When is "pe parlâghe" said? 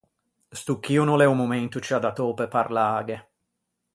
2.37-3.17